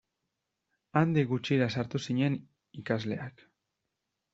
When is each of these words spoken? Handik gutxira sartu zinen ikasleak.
Handik 1.01 1.29
gutxira 1.33 1.69
sartu 1.75 2.03
zinen 2.09 2.41
ikasleak. 2.85 3.51